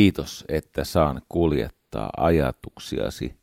Kiitos, 0.00 0.44
että 0.48 0.84
saan 0.84 1.22
kuljettaa 1.28 2.10
ajatuksiasi 2.16 3.40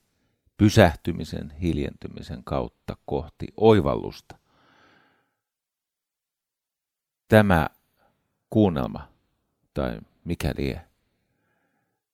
pysähtymisen, 0.57 1.51
hiljentymisen 1.51 2.43
kautta 2.43 2.97
kohti 3.05 3.47
oivallusta. 3.57 4.37
Tämä 7.27 7.70
kuunnelma, 8.49 9.07
tai 9.73 9.99
mikä 10.23 10.53
lie, 10.57 10.81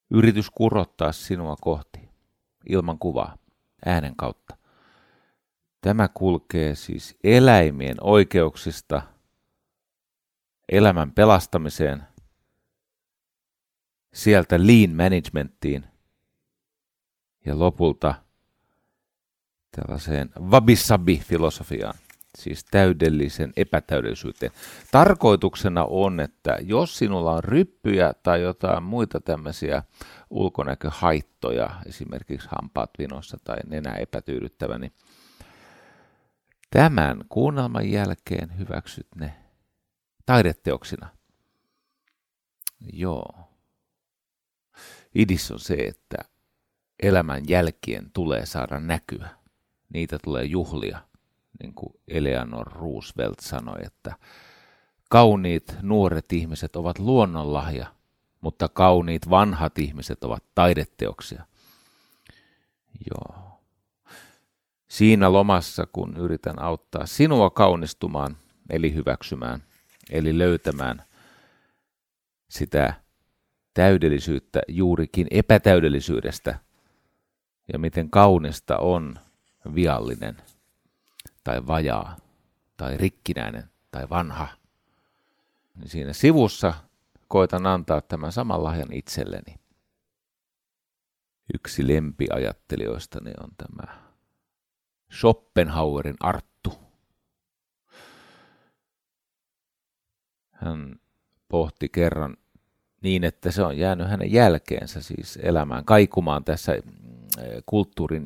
yritys 0.09 0.49
kurottaa 0.49 1.11
sinua 1.11 1.55
kohti, 1.61 2.09
ilman 2.69 2.99
kuvaa, 2.99 3.37
äänen 3.85 4.15
kautta. 4.15 4.57
Tämä 5.81 6.07
kulkee 6.07 6.75
siis 6.75 7.17
eläimien 7.23 7.97
oikeuksista 8.01 9.01
elämän 10.69 11.11
pelastamiseen, 11.11 12.12
sieltä 14.13 14.67
lean 14.67 14.89
managementtiin 14.89 15.85
ja 17.45 17.59
lopulta 17.59 18.15
tällaiseen 19.71 20.29
wabi-sabi-filosofiaan, 20.39 21.93
siis 22.37 22.65
täydellisen 22.71 23.53
epätäydellisyyteen. 23.57 24.51
Tarkoituksena 24.91 25.85
on, 25.85 26.19
että 26.19 26.57
jos 26.61 26.97
sinulla 26.97 27.31
on 27.31 27.43
ryppyjä 27.43 28.13
tai 28.23 28.41
jotain 28.41 28.83
muita 28.83 29.21
tämmöisiä 29.21 29.83
ulkonäköhaittoja, 30.29 31.69
esimerkiksi 31.85 32.47
hampaat 32.51 32.89
vinossa 32.99 33.37
tai 33.43 33.57
nenä 33.67 33.93
epätyydyttävä, 33.93 34.77
niin 34.77 34.93
tämän 36.69 37.21
kuunnelman 37.29 37.89
jälkeen 37.89 38.57
hyväksyt 38.57 39.07
ne 39.15 39.33
taideteoksina. 40.25 41.09
Joo. 42.93 43.52
Idis 45.15 45.51
on 45.51 45.59
se, 45.59 45.73
että 45.73 46.17
elämän 47.03 47.43
jälkien 47.47 48.11
tulee 48.13 48.45
saada 48.45 48.79
näkyä. 48.79 49.29
Niitä 49.93 50.19
tulee 50.23 50.43
juhlia, 50.43 50.99
niin 51.63 51.73
kuin 51.73 51.93
Eleanor 52.07 52.71
Roosevelt 52.71 53.39
sanoi, 53.39 53.85
että 53.85 54.15
kauniit 55.09 55.75
nuoret 55.81 56.33
ihmiset 56.33 56.75
ovat 56.75 56.99
luonnonlahja, 56.99 57.87
mutta 58.41 58.69
kauniit 58.69 59.29
vanhat 59.29 59.79
ihmiset 59.79 60.23
ovat 60.23 60.43
taideteoksia. 60.55 61.45
Joo. 63.11 63.59
Siinä 64.87 65.33
lomassa, 65.33 65.87
kun 65.93 66.17
yritän 66.17 66.61
auttaa 66.61 67.05
sinua 67.05 67.49
kaunistumaan, 67.49 68.37
eli 68.69 68.93
hyväksymään, 68.93 69.63
eli 70.09 70.37
löytämään 70.37 71.03
sitä 72.49 72.93
täydellisyyttä 73.73 74.61
juurikin 74.67 75.27
epätäydellisyydestä 75.31 76.59
ja 77.73 77.79
miten 77.79 78.09
kaunista 78.09 78.77
on 78.77 79.15
viallinen 79.75 80.37
tai 81.43 81.67
vajaa 81.67 82.17
tai 82.77 82.97
rikkinäinen 82.97 83.69
tai 83.91 84.09
vanha. 84.09 84.47
Niin 85.75 85.89
siinä 85.89 86.13
sivussa 86.13 86.73
koitan 87.27 87.67
antaa 87.67 88.01
tämän 88.01 88.31
saman 88.31 88.63
lahjan 88.63 88.93
itselleni. 88.93 89.55
Yksi 91.53 91.87
lempiajattelijoistani 91.87 93.31
on 93.43 93.49
tämä 93.57 94.03
Schopenhauerin 95.19 96.15
Arttu. 96.19 96.73
Hän 100.51 100.95
pohti 101.47 101.89
kerran 101.89 102.37
niin, 103.03 103.23
että 103.23 103.51
se 103.51 103.63
on 103.63 103.77
jäänyt 103.77 104.09
hänen 104.09 104.31
jälkeensä 104.31 105.01
siis 105.01 105.39
elämään, 105.41 105.85
kaikumaan 105.85 106.43
tässä 106.43 106.77
kulttuurin 107.65 108.23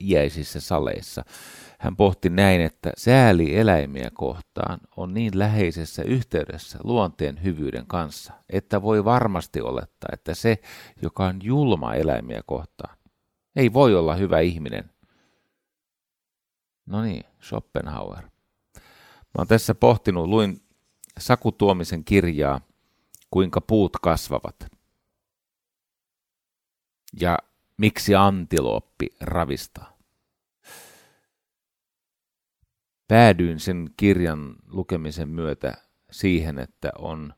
iäisissä 0.00 0.60
saleissa. 0.60 1.24
Hän 1.78 1.96
pohti 1.96 2.30
näin, 2.30 2.60
että 2.60 2.92
sääli 2.96 3.56
eläimiä 3.56 4.10
kohtaan 4.14 4.80
on 4.96 5.14
niin 5.14 5.38
läheisessä 5.38 6.02
yhteydessä 6.02 6.78
luonteen 6.84 7.42
hyvyyden 7.44 7.86
kanssa, 7.86 8.32
että 8.50 8.82
voi 8.82 9.04
varmasti 9.04 9.60
olettaa, 9.60 10.10
että 10.12 10.34
se, 10.34 10.58
joka 11.02 11.26
on 11.26 11.38
julma 11.42 11.94
eläimiä 11.94 12.42
kohtaan, 12.46 12.96
ei 13.56 13.72
voi 13.72 13.94
olla 13.94 14.14
hyvä 14.14 14.40
ihminen. 14.40 14.90
No 16.86 17.02
niin, 17.02 17.24
Schopenhauer. 17.42 18.22
Mä 18.22 19.38
oon 19.38 19.48
tässä 19.48 19.74
pohtinut, 19.74 20.28
luin 20.28 20.62
Saku 21.18 21.52
Tuomisen 21.52 22.04
kirjaa, 22.04 22.60
kuinka 23.30 23.60
puut 23.60 23.92
kasvavat. 24.02 24.56
Ja 27.20 27.38
Miksi 27.80 28.14
antilooppi 28.14 29.06
ravistaa? 29.20 29.98
Päädyin 33.08 33.60
sen 33.60 33.90
kirjan 33.96 34.56
lukemisen 34.66 35.28
myötä 35.28 35.74
siihen, 36.10 36.58
että 36.58 36.92
on 36.98 37.34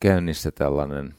käynnissä 0.00 0.50
tällainen 0.50 1.14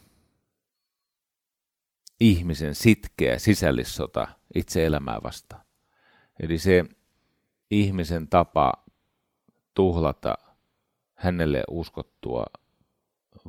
ihmisen 2.19 2.75
sitkeä 2.75 3.39
sisällissota 3.39 4.27
itse 4.55 4.85
elämää 4.85 5.19
vastaan. 5.23 5.65
Eli 6.39 6.57
se 6.57 6.85
ihmisen 7.71 8.27
tapa 8.27 8.73
tuhlata 9.73 10.37
hänelle 11.13 11.63
uskottua 11.69 12.45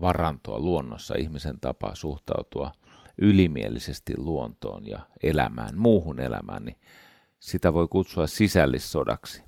varantoa 0.00 0.58
luonnossa, 0.58 1.14
ihmisen 1.14 1.60
tapa 1.60 1.94
suhtautua– 1.94 2.72
ylimielisesti 3.18 4.12
luontoon 4.16 4.86
ja 4.86 5.06
elämään, 5.22 5.78
muuhun 5.78 6.20
elämään, 6.20 6.64
niin 6.64 6.76
sitä 7.40 7.72
voi 7.72 7.88
kutsua 7.88 8.26
sisällissodaksi. 8.26 9.42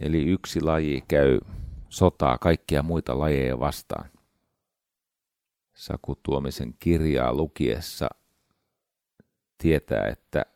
Eli 0.00 0.24
yksi 0.24 0.60
laji 0.60 1.04
käy 1.08 1.38
sotaa 1.88 2.38
kaikkia 2.38 2.82
muita 2.82 3.18
lajeja 3.18 3.60
vastaan. 3.60 4.10
Saku 5.74 6.18
Tuomisen 6.22 6.74
kirjaa 6.78 7.34
lukiessa 7.34 8.08
tietää, 9.58 10.06
että 10.06 10.46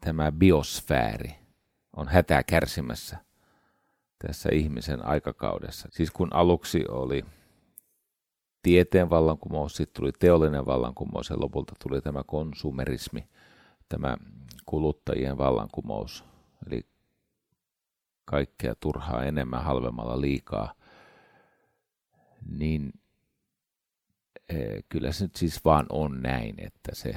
tämä 0.00 0.32
biosfääri 0.32 1.34
on 1.96 2.08
hätää 2.08 2.42
kärsimässä 2.42 3.18
tässä 4.18 4.48
ihmisen 4.52 5.06
aikakaudessa. 5.06 5.88
Siis 5.92 6.10
kun 6.10 6.28
aluksi 6.32 6.84
oli 6.88 7.24
tieteen 8.66 9.10
vallankumous, 9.10 9.76
sitten 9.76 10.00
tuli 10.00 10.12
teollinen 10.12 10.66
vallankumous 10.66 11.30
ja 11.30 11.40
lopulta 11.40 11.72
tuli 11.82 12.00
tämä 12.00 12.22
konsumerismi, 12.26 13.28
tämä 13.88 14.16
kuluttajien 14.64 15.38
vallankumous, 15.38 16.24
eli 16.66 16.86
kaikkea 18.24 18.74
turhaa 18.74 19.24
enemmän 19.24 19.64
halvemmalla 19.64 20.20
liikaa, 20.20 20.74
niin 22.50 22.92
e, 24.48 24.82
kyllä 24.88 25.12
se 25.12 25.24
nyt 25.24 25.36
siis 25.36 25.64
vaan 25.64 25.86
on 25.88 26.22
näin, 26.22 26.54
että 26.58 26.94
se, 26.94 27.16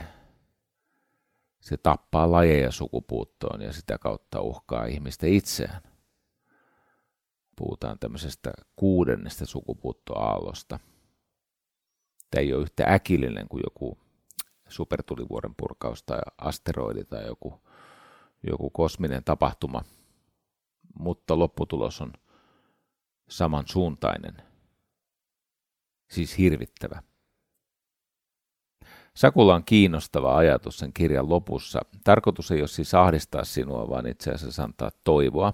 se 1.59 1.77
tappaa 1.77 2.31
lajeja 2.31 2.71
sukupuuttoon 2.71 3.61
ja 3.61 3.73
sitä 3.73 3.97
kautta 3.97 4.41
uhkaa 4.41 4.85
ihmistä 4.85 5.27
itseään. 5.27 5.81
Puhutaan 7.55 7.99
tämmöisestä 7.99 8.51
kuudennesta 8.75 9.45
sukupuuttoaallosta– 9.45 10.79
Tämä 12.31 12.41
ei 12.41 12.53
ole 12.53 12.61
yhtä 12.61 12.83
äkillinen 12.87 13.47
kuin 13.47 13.61
joku 13.65 13.97
supertulivuoren 14.67 15.55
purkaus 15.57 16.03
tai 16.03 16.19
asteroidi 16.37 17.03
tai 17.03 17.25
joku, 17.25 17.61
joku 18.43 18.69
kosminen 18.69 19.23
tapahtuma, 19.23 19.83
mutta 20.99 21.39
lopputulos 21.39 22.01
on 22.01 22.13
samansuuntainen, 23.29 24.37
siis 26.07 26.37
hirvittävä. 26.37 27.03
Sakulla 29.13 29.55
on 29.55 29.63
kiinnostava 29.63 30.37
ajatus 30.37 30.77
sen 30.77 30.93
kirjan 30.93 31.29
lopussa. 31.29 31.79
Tarkoitus 32.03 32.51
ei 32.51 32.59
ole 32.59 32.67
siis 32.67 32.93
ahdistaa 32.93 33.43
sinua, 33.43 33.89
vaan 33.89 34.07
itse 34.07 34.31
asiassa 34.31 34.63
antaa 34.63 34.91
toivoa. 35.03 35.53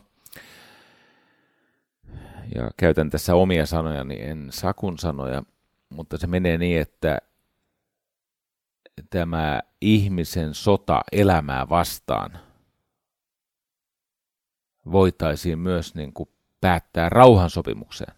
Ja 2.56 2.72
käytän 2.77 3.10
tässä 3.10 3.36
omia 3.36 3.66
sanoja, 3.66 4.04
niin 4.04 4.30
en 4.30 4.48
Sakun 4.51 5.00
sanoja– 5.00 5.44
mutta 5.90 6.18
se 6.18 6.28
menee 6.28 6.58
niin, 6.58 6.82
että 6.82 7.18
tämä 9.10 9.62
ihmisen 9.82 10.54
sota 10.54 11.02
elämää 11.12 11.70
vastaan 11.70 12.40
voitaisiin 14.92 15.60
myös 15.60 15.96
niin 15.96 16.14
kuin 16.14 16.30
päättää 16.62 17.10
rauhansopimukseen. 17.10 18.16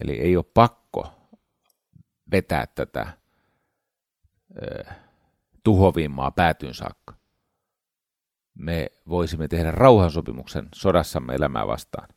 Eli 0.00 0.12
ei 0.12 0.36
ole 0.36 0.44
pakko 0.54 1.12
vetää 2.30 2.66
tätä 2.66 3.12
ö, 4.62 4.84
tuhovimmaa 5.64 6.30
päätyyn 6.30 6.74
saakka. 6.74 7.14
Me 8.54 8.86
voisimme 9.08 9.48
tehdä 9.48 9.70
rauhansopimuksen 9.70 10.68
sodassamme 10.74 11.34
elämää 11.34 11.66
vastaan 11.66 12.08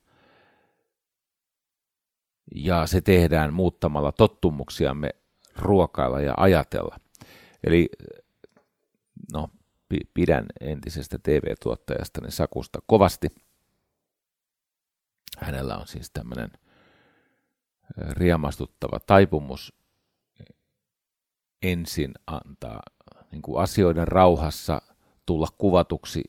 ja 2.56 2.88
se 2.88 3.02
tehdään 3.02 3.54
muuttamalla 3.54 4.12
tottumuksiamme 4.12 5.10
ruokailla 5.56 6.22
ja 6.22 6.34
ajatella. 6.38 7.00
Eli 7.64 7.90
no, 9.34 9.50
pidän 10.14 10.46
entisestä 10.62 11.18
TV-tuottajastani 11.24 12.32
Sakusta 12.32 12.80
kovasti. 12.88 13.28
Hänellä 15.38 15.78
on 15.78 15.88
siis 15.88 16.12
tämmöinen 16.12 16.52
riemastuttava 17.98 19.00
taipumus 19.00 19.74
ensin 21.62 22.14
antaa 22.28 22.82
niin 23.32 23.42
kuin 23.42 23.64
asioiden 23.64 24.08
rauhassa 24.08 24.82
tulla 25.26 25.48
kuvatuksi 25.58 26.24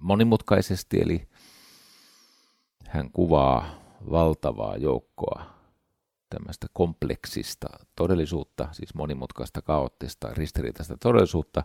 monimutkaisesti, 0.00 1.00
eli 1.00 1.28
hän 2.88 3.10
kuvaa 3.10 3.82
valtavaa 4.10 4.76
joukkoa 4.76 5.53
tämmöistä 6.30 6.66
kompleksista 6.72 7.68
todellisuutta, 7.96 8.68
siis 8.72 8.94
monimutkaista, 8.94 9.62
kaoottista, 9.62 10.28
ristiriitaista 10.34 10.96
todellisuutta, 10.96 11.62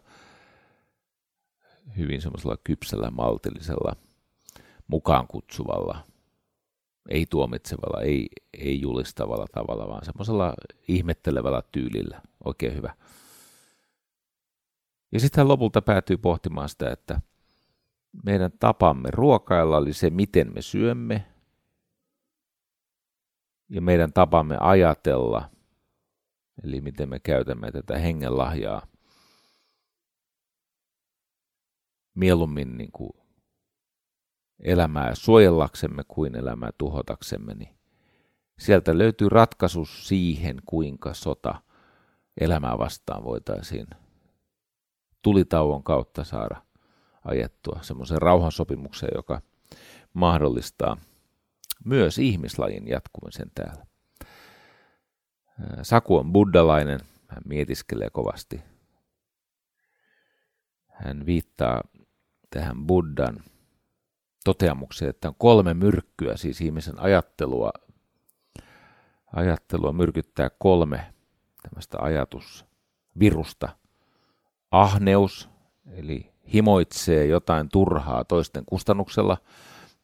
hyvin 1.97 2.21
semmoisella 2.21 2.57
kypsällä, 2.63 3.11
maltillisella, 3.11 3.95
mukaan 4.87 5.27
kutsuvalla, 5.27 6.03
ei 7.09 7.25
tuomitsevalla, 7.29 8.01
ei, 8.01 8.27
ei 8.53 8.81
julistavalla 8.81 9.45
tavalla, 9.51 9.87
vaan 9.87 10.05
semmoisella 10.05 10.53
ihmettelevällä 10.87 11.63
tyylillä. 11.71 12.21
Oikein 12.45 12.75
hyvä. 12.75 12.93
Ja 15.11 15.19
sitten 15.19 15.47
lopulta 15.47 15.81
päätyy 15.81 16.17
pohtimaan 16.17 16.69
sitä, 16.69 16.89
että 16.91 17.21
meidän 18.25 18.51
tapamme 18.59 19.11
ruokailla 19.11 19.77
oli 19.77 19.93
se, 19.93 20.09
miten 20.09 20.53
me 20.53 20.61
syömme, 20.61 21.25
ja 23.69 23.81
meidän 23.81 24.13
tapamme 24.13 24.57
ajatella, 24.59 25.49
eli 26.63 26.81
miten 26.81 27.09
me 27.09 27.19
käytämme 27.19 27.71
tätä 27.71 27.97
hengenlahjaa 27.97 28.87
mieluummin 32.15 32.77
niin 32.77 32.91
kuin 32.91 33.11
elämää 34.59 35.15
suojellaksemme 35.15 36.03
kuin 36.07 36.35
elämää 36.35 36.69
tuhotaksemme, 36.77 37.53
niin 37.53 37.75
sieltä 38.59 38.97
löytyy 38.97 39.29
ratkaisu 39.29 39.85
siihen, 39.85 40.61
kuinka 40.65 41.13
sota 41.13 41.61
elämää 42.41 42.77
vastaan 42.77 43.23
voitaisiin 43.23 43.87
tulitauon 45.21 45.83
kautta 45.83 46.23
saada 46.23 46.61
ajettua 47.25 47.79
semmoisen 47.81 48.21
rauhansopimukseen, 48.21 49.11
joka 49.15 49.41
mahdollistaa 50.13 50.97
myös 51.85 52.17
ihmislajin 52.19 52.87
jatkumisen 52.87 53.51
täällä. 53.55 53.85
Saku 55.81 56.17
on 56.17 56.31
buddalainen, 56.33 56.99
hän 57.27 57.41
mietiskelee 57.45 58.09
kovasti. 58.09 58.61
Hän 60.87 61.25
viittaa 61.25 61.81
tähän 62.49 62.87
Buddhan 62.87 63.43
toteamukseen, 64.43 65.09
että 65.09 65.27
on 65.27 65.35
kolme 65.37 65.73
myrkkyä, 65.73 66.37
siis 66.37 66.61
ihmisen 66.61 66.99
ajattelua, 66.99 67.71
ajattelua 69.35 69.93
myrkyttää 69.93 70.49
kolme 70.59 71.13
tämmöistä 71.61 71.97
ajatusvirusta. 72.01 73.69
Ahneus, 74.71 75.49
eli 75.91 76.31
himoitsee 76.53 77.25
jotain 77.25 77.69
turhaa 77.69 78.23
toisten 78.25 78.63
kustannuksella, 78.65 79.37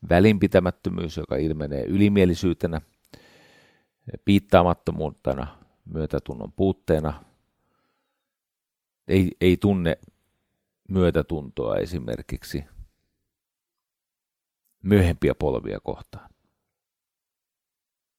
välinpitämättömyys, 0.10 1.18
joka 1.18 1.36
ilmenee 1.36 1.84
ylimielisyytenä, 1.84 2.82
piittaamattomuutena, 4.26 5.58
myötätunnon 5.86 6.52
puutteena, 6.52 7.24
ei, 9.08 9.32
ei 9.42 9.58
tunne 9.58 9.98
myötätuntoa 10.90 11.78
esimerkiksi 11.78 12.64
myöhempiä 14.84 15.36
polvia 15.36 15.80
kohtaan. 15.80 16.30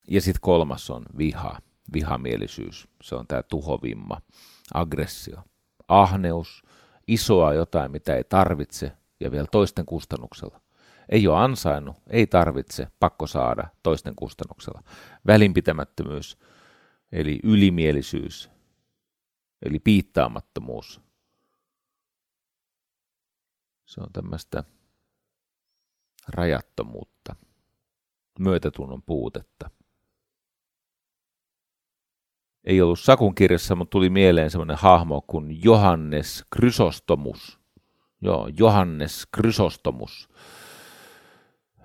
Ja 0.08 0.20
sitten 0.20 0.40
kolmas 0.40 0.90
on 0.90 1.04
viha, 1.18 1.60
vihamielisyys. 1.92 2.88
Se 3.02 3.14
on 3.14 3.26
tämä 3.26 3.42
tuhovimma, 3.42 4.20
aggressio, 4.74 5.42
ahneus, 5.88 6.62
isoa 7.08 7.54
jotain, 7.54 7.90
mitä 7.90 8.16
ei 8.16 8.24
tarvitse 8.24 8.92
ja 9.20 9.30
vielä 9.30 9.46
toisten 9.52 9.86
kustannuksella. 9.86 10.60
Ei 11.08 11.28
ole 11.28 11.38
ansainnut, 11.38 11.96
ei 12.10 12.26
tarvitse, 12.26 12.88
pakko 13.00 13.26
saada 13.26 13.68
toisten 13.82 14.14
kustannuksella. 14.16 14.82
Välinpitämättömyys, 15.26 16.38
eli 17.12 17.40
ylimielisyys, 17.42 18.50
eli 19.62 19.78
piittaamattomuus. 19.78 21.00
Se 23.84 24.00
on 24.00 24.12
tämmöistä 24.12 24.64
rajattomuutta, 26.28 27.36
myötätunnon 28.38 29.02
puutetta. 29.02 29.70
Ei 32.64 32.80
ollut 32.80 33.00
Sakun 33.00 33.34
kirjassa, 33.34 33.74
mutta 33.74 33.90
tuli 33.90 34.10
mieleen 34.10 34.50
semmoinen 34.50 34.76
hahmo 34.76 35.24
kuin 35.26 35.64
Johannes 35.64 36.44
Chrysostomus. 36.56 37.60
Joo, 38.20 38.50
Johannes 38.58 39.28
Chrysostomus. 39.36 40.28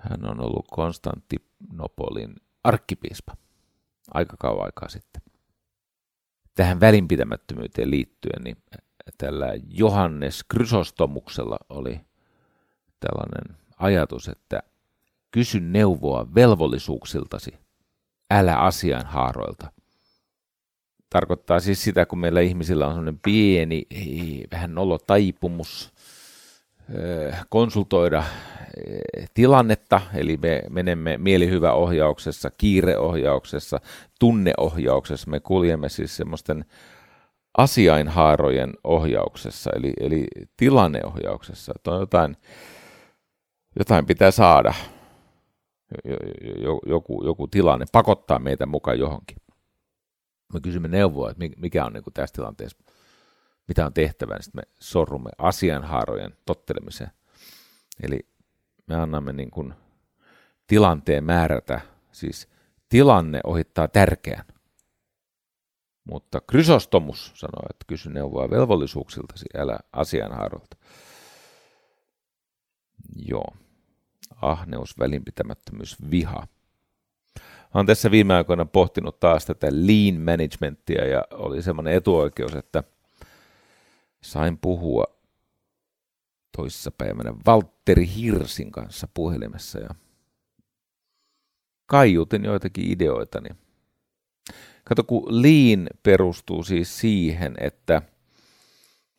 Hän 0.10 0.30
on 0.30 0.40
ollut 0.40 0.66
Konstantinopolin 0.72 2.36
arkkipiispa 2.64 3.38
aika 4.14 4.38
kauan 4.40 4.66
aikaa 4.66 4.90
sitten. 4.90 5.22
Tähän 6.56 6.80
välinpitämättömyyteen 6.80 7.92
liittyen, 7.92 8.44
niin 8.44 8.58
tällä 9.18 9.48
Johannes 9.70 10.46
Chrysostomuksella 10.54 11.58
oli 11.70 12.02
tällainen 13.00 13.58
ajatus, 13.78 14.28
että 14.28 14.64
kysy 15.32 15.60
neuvoa 15.60 16.28
velvollisuuksiltasi, 16.36 17.54
älä 18.32 18.58
asianhaaroilta. 18.58 19.72
Tarkoittaa 21.10 21.60
siis 21.60 21.84
sitä, 21.84 22.06
kun 22.06 22.20
meillä 22.20 22.42
ihmisillä 22.42 22.86
on 22.86 22.92
sellainen 22.92 23.20
pieni, 23.20 23.88
vähän 24.52 24.76
nolotaipumus 24.76 25.94
konsultoida 27.50 28.24
tilannetta, 29.34 30.02
eli 30.14 30.38
me 30.38 30.62
menemme 30.70 31.18
mielihyväohjauksessa, 31.18 32.52
kiireohjauksessa, 32.58 33.80
tunneohjauksessa, 34.20 35.30
me 35.30 35.40
kuljemme 35.40 35.90
siis 35.90 36.18
semmoisten 36.18 36.66
asiainhaarojen 37.58 38.74
ohjauksessa, 38.84 39.72
eli, 39.76 39.94
eli 40.00 40.28
tilanneohjauksessa, 40.58 41.74
että 41.76 41.92
on 41.92 42.00
jotain, 42.00 42.38
jotain 43.80 44.06
pitää 44.06 44.32
saada, 44.32 44.74
joku, 46.86 47.24
joku 47.26 47.48
tilanne 47.48 47.86
pakottaa 47.92 48.40
meitä 48.40 48.66
mukaan 48.66 49.00
johonkin. 49.00 49.38
Me 50.54 50.60
kysymme 50.60 50.88
neuvoa, 50.88 51.30
että 51.30 51.44
mikä 51.58 51.86
on 51.86 51.94
niin 51.94 52.04
kuin 52.04 52.14
tässä 52.14 52.34
tilanteessa, 52.34 52.78
mitä 53.68 53.86
on 53.86 53.94
tehtävä, 53.94 54.34
niin 54.34 54.44
sitten 54.44 54.64
me 54.66 54.74
sorrumme 54.80 55.30
asianhaarojen 55.38 56.38
tottelemiseen. 56.46 57.12
Eli 58.04 58.20
me 58.88 58.96
annamme 58.96 59.34
niin 59.34 59.52
kuin 59.52 59.74
tilanteen 60.68 61.24
määrätä, 61.24 61.82
siis 62.12 62.48
tilanne 62.90 63.40
ohittaa 63.44 63.88
tärkeän. 63.88 64.46
Mutta 66.04 66.42
Krysostomus 66.42 67.32
sanoi, 67.36 67.66
että 67.70 67.86
kysy 67.88 68.10
neuvoa 68.10 68.50
velvollisuuksiltasi, 68.50 69.46
älä 69.58 69.80
asianhaarolta. 69.94 70.78
Joo. 73.16 73.54
Ahneus, 74.42 75.00
välinpitämättömyys, 75.00 75.98
viha. 76.12 76.48
Olen 77.74 77.86
tässä 77.86 78.12
viime 78.12 78.34
aikoina 78.34 78.66
pohtinut 78.66 79.20
taas 79.20 79.46
tätä 79.46 79.68
lean 79.72 80.22
managementia 80.22 81.08
ja 81.08 81.24
oli 81.32 81.62
semmoinen 81.62 81.94
etuoikeus, 81.94 82.56
että 82.56 82.84
sain 84.24 84.58
puhua 84.58 85.04
toissapäivänä 86.58 87.34
Valtteri 87.46 88.10
Hirsin 88.16 88.72
kanssa 88.72 89.08
puhelimessa 89.14 89.80
ja 89.80 89.90
kaiutin 91.86 92.46
joitakin 92.46 92.92
ideoita, 92.92 93.42
niin 93.42 93.58
Kato, 94.84 95.04
kun 95.04 95.42
lean 95.42 95.88
perustuu 96.04 96.64
siis 96.64 97.00
siihen, 97.00 97.56
että 97.60 98.02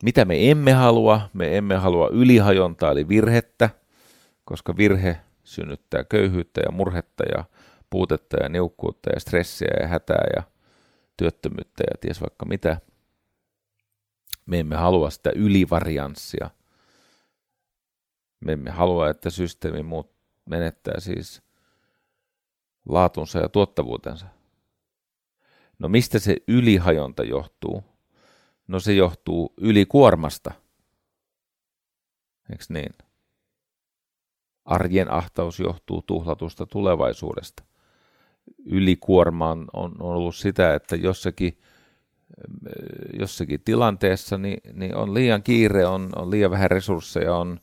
mitä 0.03 0.25
me 0.25 0.51
emme 0.51 0.73
halua, 0.73 1.29
me 1.33 1.57
emme 1.57 1.75
halua 1.75 2.09
ylihajontaa 2.09 2.91
eli 2.91 3.07
virhettä, 3.07 3.69
koska 4.45 4.77
virhe 4.77 5.17
synnyttää 5.43 6.03
köyhyyttä 6.03 6.61
ja 6.65 6.71
murhetta 6.71 7.23
ja 7.37 7.43
puutetta 7.89 8.37
ja 8.43 8.49
niukkuutta 8.49 9.09
ja 9.13 9.19
stressiä 9.19 9.73
ja 9.81 9.87
hätää 9.87 10.23
ja 10.35 10.43
työttömyyttä 11.17 11.83
ja 11.91 11.97
ties 12.01 12.21
vaikka 12.21 12.45
mitä. 12.45 12.77
Me 14.45 14.59
emme 14.59 14.75
halua 14.75 15.09
sitä 15.09 15.31
ylivarianssia. 15.35 16.49
Me 18.39 18.51
emme 18.51 18.71
halua, 18.71 19.09
että 19.09 19.29
systeemi 19.29 19.83
muut 19.83 20.11
menettää 20.45 20.99
siis 20.99 21.41
laatunsa 22.89 23.39
ja 23.39 23.49
tuottavuutensa. 23.49 24.25
No 25.79 25.89
mistä 25.89 26.19
se 26.19 26.37
ylihajonta 26.47 27.23
johtuu? 27.23 27.83
No 28.67 28.79
se 28.79 28.93
johtuu 28.93 29.53
ylikuormasta. 29.57 30.51
Eikö 32.51 32.63
niin? 32.69 32.93
Arjen 34.65 35.11
ahtaus 35.11 35.59
johtuu 35.59 36.01
tuhlatusta 36.01 36.65
tulevaisuudesta. 36.65 37.63
Ylikuorma 38.65 39.49
on, 39.49 39.67
on 39.73 40.01
ollut 40.01 40.35
sitä, 40.35 40.73
että 40.73 40.95
jossakin, 40.95 41.57
jossakin 43.19 43.61
tilanteessa 43.65 44.37
niin, 44.37 44.57
niin 44.73 44.95
on 44.95 45.13
liian 45.13 45.43
kiire, 45.43 45.85
on, 45.85 46.09
on 46.15 46.31
liian 46.31 46.51
vähän 46.51 46.71
resursseja, 46.71 47.35
on 47.35 47.59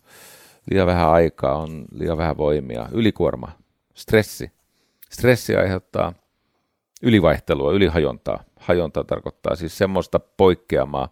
liian 0.70 0.86
vähän 0.86 1.08
aikaa, 1.08 1.58
on 1.58 1.84
liian 1.92 2.18
vähän 2.18 2.36
voimia. 2.36 2.88
Ylikuorma, 2.92 3.52
stressi. 3.94 4.50
Stressi 5.10 5.56
aiheuttaa 5.56 6.12
ylivaihtelua, 7.02 7.72
ylihajontaa. 7.72 8.44
Hajonta 8.56 9.04
tarkoittaa 9.04 9.56
siis 9.56 9.78
semmoista 9.78 10.20
poikkeamaa, 10.20 11.08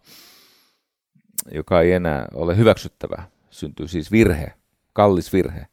joka 1.52 1.80
ei 1.80 1.92
enää 1.92 2.28
ole 2.34 2.56
hyväksyttävää. 2.56 3.28
Syntyy 3.50 3.88
siis 3.88 4.12
virhe, 4.12 4.52
kallis 4.92 5.32
virhe. 5.32 5.66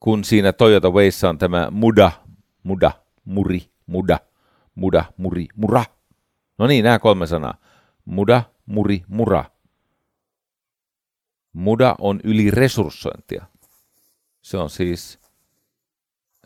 Kun 0.00 0.24
siinä 0.24 0.52
Toyota 0.52 0.90
Wayssa 0.90 1.28
on 1.28 1.38
tämä 1.38 1.68
muda, 1.70 2.12
muda, 2.62 2.92
muri, 3.24 3.62
muda, 3.86 4.18
muda, 4.74 5.04
muri, 5.16 5.46
mura. 5.56 5.84
No 6.58 6.66
niin, 6.66 6.84
nämä 6.84 6.98
kolme 6.98 7.26
sanaa. 7.26 7.54
Muda, 8.04 8.42
muri, 8.66 9.02
mura. 9.08 9.44
Muda 11.52 11.94
on 11.98 12.20
yliresurssointia. 12.24 13.46
Se 14.42 14.56
on 14.56 14.70
siis 14.70 15.18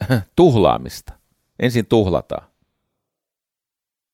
tuhlaamista. 0.37 1.12
Ensin 1.59 1.87
tuhlataan. 1.87 2.49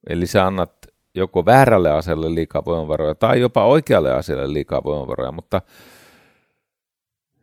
Eli 0.09 0.27
sä 0.27 0.47
annat 0.47 0.87
joko 1.15 1.45
väärälle 1.45 1.91
asialle 1.91 2.35
liikaa 2.35 2.65
voimavaroja 2.65 3.15
tai 3.15 3.41
jopa 3.41 3.67
oikealle 3.67 4.13
asialle 4.13 4.53
liikaa 4.53 4.85
voimavaroja, 4.85 5.33
mutta 5.33 5.63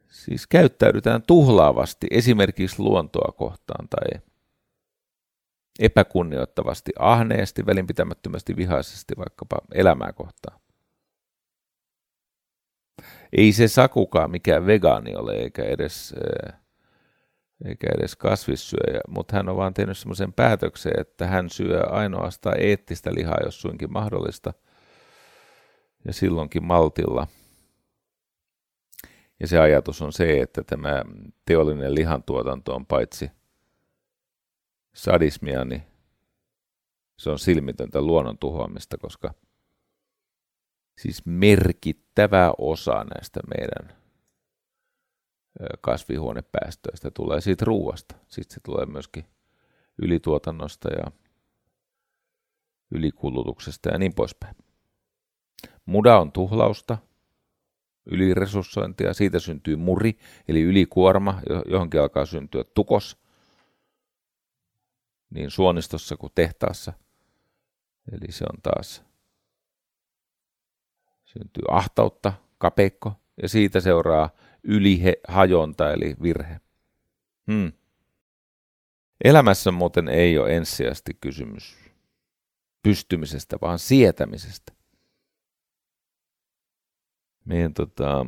siis 0.09 0.47
käyttäydytään 0.47 1.21
tuhlaavasti 1.21 2.07
esimerkiksi 2.11 2.79
luontoa 2.79 3.31
kohtaan 3.31 3.88
tai 3.89 4.21
epäkunnioittavasti, 5.79 6.91
ahneesti, 7.00 7.65
välinpitämättömästi, 7.65 8.55
vihaisesti 8.55 9.13
vaikkapa 9.17 9.57
elämää 9.74 10.13
kohtaan. 10.13 10.59
Ei 13.38 13.51
se 13.51 13.67
sakukaan 13.67 14.31
mikään 14.31 14.65
vegaani 14.65 15.15
ole, 15.15 15.33
eikä 15.33 15.63
edes 15.63 16.13
äh, 16.53 16.59
eikä 17.65 17.88
edes 17.98 18.15
kasvissyöjä, 18.15 19.01
mutta 19.07 19.36
hän 19.36 19.50
on 19.50 19.57
vaan 19.57 19.74
tehnyt 19.74 19.98
semmoisen 19.98 20.33
päätöksen, 20.33 20.91
että 20.98 21.27
hän 21.27 21.50
syö 21.50 21.83
ainoastaan 21.89 22.55
eettistä 22.59 23.13
lihaa, 23.13 23.38
jos 23.43 23.62
suinkin 23.62 23.93
mahdollista, 23.93 24.53
ja 26.05 26.13
silloinkin 26.13 26.63
maltilla. 26.63 27.27
Ja 29.39 29.48
se 29.48 29.59
ajatus 29.59 30.01
on 30.01 30.13
se, 30.13 30.39
että 30.41 30.63
tämä 30.63 31.03
teollinen 31.45 31.95
lihantuotanto 31.95 32.75
on 32.75 32.86
paitsi 32.86 33.31
sadismia, 34.93 35.65
niin 35.65 35.84
se 37.17 37.29
on 37.29 37.39
silmitöntä 37.39 38.01
luonnon 38.01 38.38
tuhoamista, 38.38 38.98
koska 38.98 39.34
siis 40.98 41.25
merkittävä 41.25 42.53
osa 42.58 43.03
näistä 43.03 43.39
meidän 43.58 44.00
kasvihuonepäästöistä 45.81 47.12
tulee 47.12 47.41
siitä 47.41 47.65
ruuasta. 47.65 48.15
Sitten 48.27 48.53
se 48.53 48.60
tulee 48.65 48.86
myöskin 48.86 49.25
ylituotannosta 50.01 50.89
ja 50.89 51.12
ylikulutuksesta 52.91 53.89
ja 53.89 53.98
niin 53.98 54.13
poispäin. 54.13 54.55
Muda 55.86 56.19
on 56.19 56.31
tuhlausta, 56.31 56.98
yliresurssointia, 58.05 59.13
siitä 59.13 59.39
syntyy 59.39 59.75
muri, 59.75 60.19
eli 60.48 60.62
ylikuorma, 60.62 61.41
johonkin 61.65 62.01
alkaa 62.01 62.25
syntyä 62.25 62.63
tukos, 62.63 63.17
niin 65.29 65.51
suonistossa 65.51 66.17
kuin 66.17 66.31
tehtaassa. 66.36 66.93
Eli 68.12 68.31
se 68.31 68.45
on 68.53 68.62
taas, 68.62 69.03
syntyy 71.25 71.63
ahtautta, 71.69 72.33
kapeikko, 72.57 73.13
ja 73.41 73.50
siitä 73.50 73.79
seuraa 73.79 74.29
ylihajonta 74.63 75.93
eli 75.93 76.15
virhe. 76.21 76.59
Hmm. 77.51 77.71
Elämässä 79.24 79.71
muuten 79.71 80.07
ei 80.07 80.38
ole 80.38 80.57
ensisijaisesti 80.57 81.13
kysymys 81.21 81.89
pystymisestä, 82.83 83.57
vaan 83.62 83.79
sietämisestä. 83.79 84.74
Meidän 87.45 87.74
tota, 87.74 88.25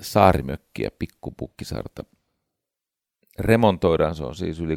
saarimökkiä 0.00 0.90
Pikkupukkisarta 0.98 2.04
remontoidaan, 3.38 4.14
se 4.14 4.24
on 4.24 4.34
siis 4.34 4.60
yli, 4.60 4.76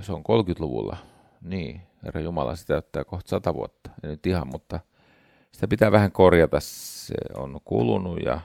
se 0.00 0.12
on 0.12 0.22
30-luvulla. 0.22 0.96
Niin, 1.40 1.80
herra 2.04 2.20
Jumala, 2.20 2.56
se 2.56 2.66
täyttää 2.66 3.04
kohta 3.04 3.30
100 3.30 3.54
vuotta. 3.54 3.90
Ei 4.02 4.10
nyt 4.10 4.26
ihan, 4.26 4.48
mutta 4.52 4.80
sitä 5.52 5.68
pitää 5.68 5.92
vähän 5.92 6.12
korjata. 6.12 6.60
Se 6.60 7.14
on 7.34 7.60
kulunut 7.64 8.18
ja 8.24 8.40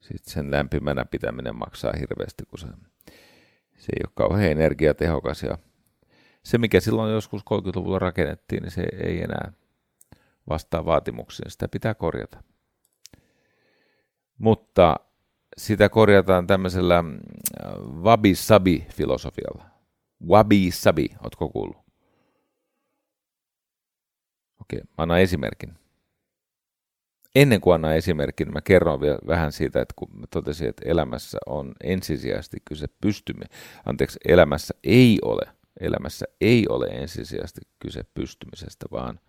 sitten 0.00 0.32
sen 0.32 0.50
lämpimänä 0.50 1.04
pitäminen 1.04 1.56
maksaa 1.56 1.92
hirveästi, 2.00 2.44
kun 2.44 2.58
se, 2.58 2.66
se 3.76 3.92
ei 3.96 4.02
ole 4.04 4.12
kauhean 4.14 4.50
energiatehokas. 4.50 5.42
Ja 5.42 5.58
se, 6.42 6.58
mikä 6.58 6.80
silloin 6.80 7.12
joskus 7.12 7.42
30-luvulla 7.42 7.98
rakennettiin, 7.98 8.62
niin 8.62 8.70
se 8.70 8.86
ei 9.02 9.22
enää 9.22 9.52
vastaa 10.48 10.84
vaatimuksiin. 10.84 11.50
Sitä 11.50 11.68
pitää 11.68 11.94
korjata. 11.94 12.42
Mutta 14.38 14.96
sitä 15.56 15.88
korjataan 15.88 16.46
tämmöisellä 16.46 16.98
äh, 16.98 17.04
wabi-sabi-filosofialla. 18.02 19.64
Wabi-sabi, 20.28 21.06
ootko 21.24 21.48
kuullut? 21.48 21.76
Okei, 24.60 24.80
mä 24.80 25.02
annan 25.02 25.20
esimerkin 25.20 25.80
ennen 27.34 27.60
kuin 27.60 27.74
annan 27.74 27.96
esimerkin, 27.96 28.52
mä 28.52 28.60
kerron 28.60 29.00
vielä 29.00 29.18
vähän 29.26 29.52
siitä, 29.52 29.80
että 29.80 29.94
kun 29.96 30.08
mä 30.12 30.26
totesin, 30.30 30.68
että 30.68 30.82
elämässä 30.88 31.38
on 31.46 31.72
ensisijaisesti 31.84 32.56
kyse 32.64 32.86
pystymme, 33.00 33.46
anteeksi, 33.86 34.18
elämässä 34.28 34.74
ei 34.84 35.18
ole, 35.22 35.42
elämässä 35.80 36.26
ei 36.40 36.66
ole 36.68 36.86
ensisijaisesti 36.86 37.60
kyse 37.78 38.04
pystymisestä, 38.14 38.86
vaan 38.90 39.20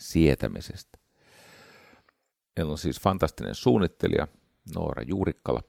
sietämisestä. 0.00 0.98
Meillä 2.56 2.72
on 2.72 2.78
siis 2.78 3.00
fantastinen 3.00 3.54
suunnittelija, 3.54 4.28
Noora 4.74 5.02
Juurikkala. 5.02 5.62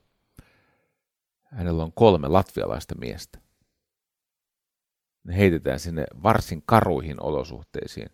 Hänellä 1.52 1.82
on 1.82 1.92
kolme 1.92 2.28
latvialaista 2.28 2.94
miestä. 2.94 3.38
Ne 5.24 5.36
heitetään 5.36 5.80
sinne 5.80 6.04
varsin 6.22 6.62
karuihin 6.66 7.22
olosuhteisiin. 7.22 8.10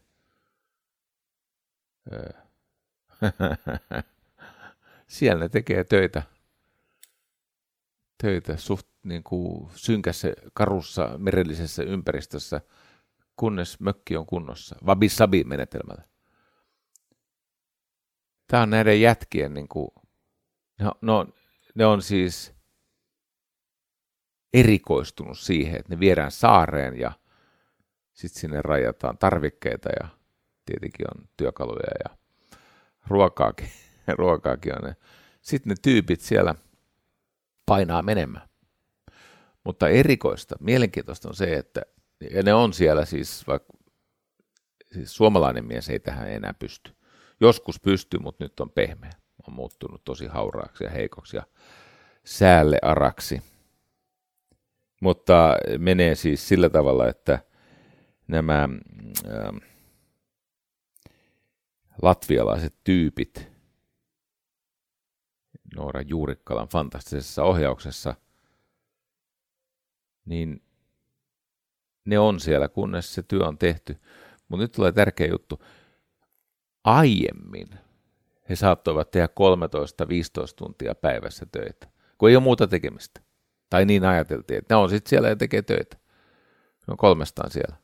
Siellä 5.07 5.45
ne 5.45 5.49
tekee 5.49 5.85
töitä, 5.85 6.23
töitä 8.23 8.57
suht 8.57 8.87
niin 9.02 9.23
kuin 9.23 9.71
synkässä, 9.75 10.28
karussa, 10.52 11.18
merellisessä 11.18 11.83
ympäristössä, 11.83 12.61
kunnes 13.37 13.80
mökki 13.80 14.16
on 14.16 14.26
kunnossa. 14.26 14.76
Wabi-sabi-menetelmällä. 14.85 16.02
Tämä 18.47 18.62
on 18.62 18.71
näiden 18.71 19.00
jätkien, 19.00 19.54
niin 19.54 19.68
kuin, 19.68 19.90
no, 20.80 20.92
no, 21.00 21.26
ne 21.75 21.87
on 21.87 22.02
siis 22.02 22.58
erikoistunut 24.55 25.38
siihen, 25.38 25.81
että 25.81 25.95
ne 25.95 26.00
viedään 26.00 26.31
saareen 26.31 27.00
ja 27.00 27.12
sitten 28.12 28.40
sinne 28.40 28.62
rajataan 28.62 29.19
tarvikkeita 29.19 29.88
ja 30.02 30.09
tietenkin 30.64 31.07
on 31.17 31.28
työkaluja 31.37 31.90
ja 32.05 32.17
ruokaakin, 33.07 33.69
ruokaakin 34.19 34.73
on. 34.85 34.95
Sitten 35.40 35.71
ne 35.71 35.75
tyypit 35.83 36.21
siellä 36.21 36.55
painaa 37.67 38.02
menemään. 38.02 38.49
Mutta 39.64 39.88
erikoista, 39.88 40.57
mielenkiintoista 40.61 41.28
on 41.28 41.35
se, 41.35 41.55
että 41.55 41.83
ja 42.31 42.43
ne 42.43 42.55
on 42.55 42.73
siellä 42.73 43.05
siis, 43.05 43.47
vaikka 43.47 43.73
siis 44.93 45.17
suomalainen 45.17 45.64
mies 45.64 45.88
ei 45.88 46.00
tähän 46.00 46.31
enää 46.31 46.55
pysty. 46.55 46.93
Joskus 47.40 47.81
pystyy, 47.81 48.21
mutta 48.21 48.45
nyt 48.45 48.61
on 48.61 48.71
pehmeä. 48.71 49.12
On 49.49 49.55
muuttunut 49.55 50.05
tosi 50.05 50.26
hauraaksi 50.26 50.85
ja 50.85 50.90
heikoksi 50.90 51.37
ja 51.37 51.43
säälle 52.25 52.78
araksi. 52.83 53.43
Mutta 55.00 55.57
menee 55.78 56.14
siis 56.14 56.49
sillä 56.49 56.71
tavalla, 56.71 57.09
että 57.09 57.38
nämä 58.28 58.69
äh, 59.26 59.69
latvialaiset 62.02 62.75
tyypit 62.85 63.49
Noora 65.76 66.02
Juurikkalan 66.02 66.69
fantastisessa 66.69 67.45
ohjauksessa, 67.45 68.14
niin 70.25 70.62
ne 72.05 72.19
on 72.19 72.40
siellä, 72.40 72.69
kunnes 72.69 73.14
se 73.14 73.23
työ 73.23 73.47
on 73.47 73.59
tehty. 73.59 73.97
Mutta 74.49 74.64
nyt 74.64 74.73
tulee 74.73 74.93
tärkeä 74.93 75.26
juttu. 75.26 75.62
Aiemmin 76.85 77.69
he 78.49 78.57
saattoivat 78.57 79.11
tehdä 79.11 79.26
13-15 79.26 79.31
tuntia 80.57 80.95
päivässä 80.95 81.47
töitä, 81.52 81.87
kun 82.19 82.28
ei 82.28 82.37
ole 82.37 82.43
muuta 82.43 82.67
tekemistä. 82.67 83.21
Tai 83.70 83.84
niin 83.84 84.04
ajateltiin, 84.04 84.58
että 84.58 84.75
ne 84.75 84.78
on 84.78 84.90
sitten 84.90 85.10
siellä 85.10 85.28
ja 85.28 85.37
tekee 85.37 85.62
töitä. 85.62 85.96
Ne 86.87 86.92
on 86.92 86.96
kolmestaan 86.96 87.50
siellä. 87.50 87.76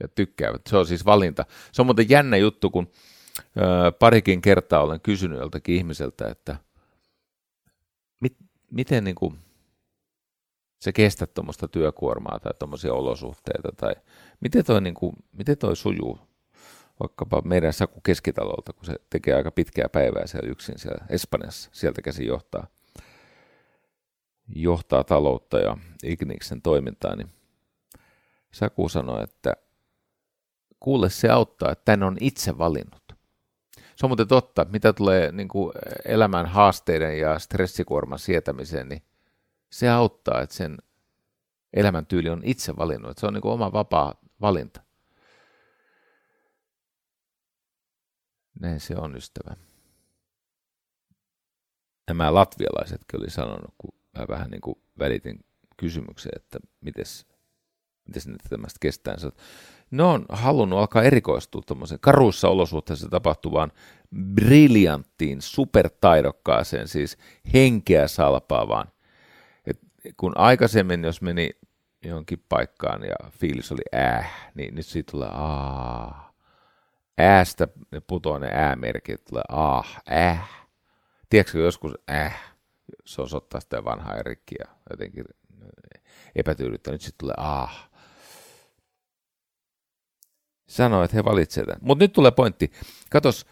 Ja 0.00 0.08
tykkäävät. 0.08 0.62
Se 0.68 0.76
on 0.76 0.86
siis 0.86 1.04
valinta. 1.04 1.44
Se 1.72 1.82
on 1.82 1.86
muuten 1.86 2.10
jännä 2.10 2.36
juttu, 2.36 2.70
kun 2.70 2.90
ö, 3.38 3.92
parikin 3.92 4.42
kertaa 4.42 4.82
olen 4.82 5.00
kysynyt 5.00 5.38
joltakin 5.38 5.76
ihmiseltä, 5.76 6.28
että 6.28 6.56
mit, 8.20 8.36
miten 8.70 9.04
niin 9.04 9.14
kuin, 9.14 9.38
se 10.80 10.92
kestät 10.92 11.34
tuommoista 11.34 11.68
työkuormaa 11.68 12.40
tai 12.40 12.52
tuommoisia 12.58 12.94
olosuhteita, 12.94 13.68
tai 13.76 13.94
miten 14.40 14.64
toi, 14.64 14.80
niin 14.80 14.94
kuin, 14.94 15.16
miten 15.32 15.58
toi 15.58 15.76
sujuu 15.76 16.18
vaikkapa 17.00 17.42
meidän 17.44 17.72
Saku 17.72 18.00
Keskitalolta, 18.00 18.72
kun 18.72 18.84
se 18.84 18.94
tekee 19.10 19.34
aika 19.34 19.50
pitkää 19.50 19.88
päivää 19.88 20.26
siellä 20.26 20.50
yksin 20.50 20.78
siellä 20.78 21.06
Espanjassa, 21.08 21.70
sieltä 21.72 22.02
käsin 22.02 22.26
johtaa, 22.26 22.66
johtaa 24.48 25.04
taloutta 25.04 25.58
ja 25.58 25.76
Igniksen 26.02 26.62
toimintaa, 26.62 27.16
niin 27.16 27.30
Saku 28.56 28.88
sanoi, 28.88 29.22
että 29.22 29.52
kuule 30.80 31.10
se 31.10 31.28
auttaa, 31.28 31.72
että 31.72 31.84
tän 31.84 32.02
on 32.02 32.16
itse 32.20 32.58
valinnut. 32.58 33.02
Se 33.96 34.06
on 34.06 34.10
muuten 34.10 34.28
totta, 34.28 34.66
mitä 34.70 34.92
tulee 34.92 35.32
niin 35.32 35.48
kuin 35.48 35.72
elämän 36.04 36.46
haasteiden 36.46 37.18
ja 37.18 37.38
stressikuorman 37.38 38.18
sietämiseen, 38.18 38.88
niin 38.88 39.02
se 39.70 39.88
auttaa, 39.88 40.40
että 40.42 40.56
sen 40.56 40.78
elämäntyyli 41.72 42.28
on 42.28 42.40
itse 42.44 42.76
valinnut, 42.76 43.10
että 43.10 43.20
se 43.20 43.26
on 43.26 43.34
niin 43.34 43.42
kuin 43.42 43.52
oma 43.52 43.72
vapaa 43.72 44.14
valinta. 44.40 44.80
Näin 48.60 48.80
se 48.80 48.96
on, 48.96 49.16
ystävä. 49.16 49.56
Nämä 52.08 52.34
latvialaisetkin 52.34 53.20
oli 53.20 53.30
sanonut, 53.30 53.74
kun 53.78 53.95
mä 54.16 54.26
vähän 54.28 54.50
niin 54.50 54.60
kuin 54.60 54.78
välitin 54.98 55.44
kysymyksen, 55.76 56.32
että 56.36 56.58
miten 56.80 57.04
ne 58.26 58.36
tämmöistä 58.48 58.78
kestää. 58.80 59.16
Ne 59.90 60.02
on 60.02 60.26
halunnut 60.28 60.78
alkaa 60.78 61.02
erikoistua 61.02 61.62
tuommoisen 61.66 62.00
karuissa 62.00 62.48
olosuhteissa 62.48 63.08
tapahtuvaan 63.08 63.72
briljanttiin, 64.34 65.42
supertaidokkaaseen, 65.42 66.88
siis 66.88 67.18
henkeä 67.54 68.08
salpaavaan. 68.08 68.88
Et 69.66 69.80
kun 70.16 70.32
aikaisemmin, 70.38 71.04
jos 71.04 71.22
meni 71.22 71.50
johonkin 72.04 72.44
paikkaan 72.48 73.02
ja 73.02 73.30
fiilis 73.30 73.72
oli 73.72 73.82
äh, 73.94 74.50
niin 74.54 74.74
nyt 74.74 74.86
siitä 74.86 75.10
tulee 75.10 75.28
aah 75.32 76.26
äästä 77.18 77.68
ne 77.90 78.00
putoaa 78.00 78.38
ne 78.38 78.48
äämerkit, 78.52 79.24
tulee 79.24 79.42
ah, 79.48 80.00
äh. 80.12 80.50
Tiedätkö 81.30 81.58
joskus 81.58 81.92
äh, 82.10 82.55
se 83.04 83.22
osoittaa 83.22 83.60
sitä 83.60 83.84
vanhaa 83.84 84.22
rikki 84.22 84.54
ja 84.58 84.66
jotenkin 84.90 85.24
epätyydyttä. 86.34 86.90
Nyt 86.90 87.00
sitten 87.00 87.18
tulee 87.18 87.34
ah. 87.36 87.90
Sanoo, 90.68 91.02
että 91.02 91.16
he 91.16 91.24
valitsevat 91.24 91.66
tämän. 91.66 91.80
Mutta 91.82 92.04
nyt 92.04 92.12
tulee 92.12 92.30
pointti. 92.30 92.72
Katos, 93.10 93.46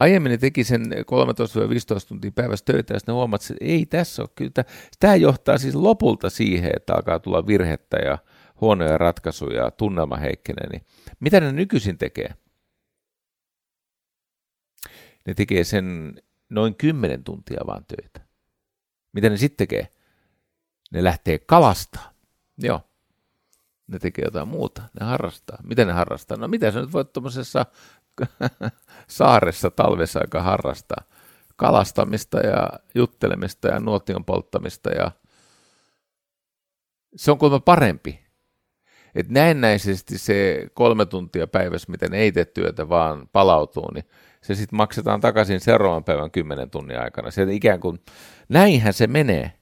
aiemmin 0.00 0.30
ne 0.30 0.38
teki 0.38 0.64
sen 0.64 0.82
13-15 0.82 2.08
tuntia 2.08 2.30
päivässä 2.34 2.64
töitä, 2.64 2.94
ja 2.94 2.98
sitten 2.98 3.12
ne 3.12 3.16
huomaat, 3.16 3.42
että 3.42 3.54
ei 3.64 3.86
tässä 3.86 4.22
ole 4.22 4.30
kyllä. 4.34 4.64
Tämä 5.00 5.16
johtaa 5.16 5.58
siis 5.58 5.74
lopulta 5.74 6.30
siihen, 6.30 6.72
että 6.76 6.94
alkaa 6.94 7.18
tulla 7.18 7.46
virhettä 7.46 7.96
ja 7.96 8.18
huonoja 8.60 8.98
ratkaisuja 8.98 9.64
ja 9.64 9.70
tunnelma 9.70 10.16
heikkenee. 10.16 10.68
Niin 10.68 10.82
mitä 11.20 11.40
ne 11.40 11.52
nykyisin 11.52 11.98
tekee? 11.98 12.34
ne 15.26 15.34
tekee 15.34 15.64
sen 15.64 16.14
noin 16.50 16.74
10 16.74 17.24
tuntia 17.24 17.60
vaan 17.66 17.84
töitä. 17.84 18.29
Mitä 19.12 19.28
ne 19.28 19.36
sitten 19.36 19.56
tekee? 19.56 19.88
Ne 20.90 21.04
lähtee 21.04 21.38
kalastaa. 21.38 22.12
Joo. 22.58 22.80
Ne 23.86 23.98
tekee 23.98 24.24
jotain 24.24 24.48
muuta. 24.48 24.82
Ne 25.00 25.06
harrastaa. 25.06 25.58
Mitä 25.62 25.84
ne 25.84 25.92
harrastaa? 25.92 26.36
No 26.36 26.48
mitä 26.48 26.70
sä 26.70 26.80
nyt 26.80 26.92
voit 26.92 27.12
tuommoisessa 27.12 27.66
saaressa 29.08 29.70
talvessa 29.70 30.20
aika 30.20 30.42
harrastaa? 30.42 31.04
Kalastamista 31.56 32.38
ja 32.40 32.68
juttelemista 32.94 33.68
ja 33.68 33.80
nuotion 33.80 34.24
polttamista 34.24 34.90
ja 34.90 35.10
se 37.16 37.30
on 37.30 37.38
kuulemma 37.38 37.60
parempi. 37.60 38.20
Et 39.14 39.28
näennäisesti 39.28 40.18
se 40.18 40.66
kolme 40.74 41.06
tuntia 41.06 41.46
päivässä, 41.46 41.90
miten 41.90 42.14
ei 42.14 42.32
tee 42.32 42.44
työtä, 42.44 42.88
vaan 42.88 43.28
palautuu, 43.32 43.90
niin 43.94 44.04
se 44.42 44.54
sitten 44.54 44.76
maksetaan 44.76 45.20
takaisin 45.20 45.60
seuraavan 45.60 46.04
päivän 46.04 46.30
kymmenen 46.30 46.70
tunnin 46.70 47.00
aikana. 47.00 47.30
Se 47.30 47.46
ikään 47.50 47.80
kuin, 47.80 48.00
näinhän 48.48 48.92
se 48.92 49.06
menee. 49.06 49.52